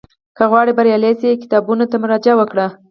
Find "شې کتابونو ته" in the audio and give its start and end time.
1.19-1.95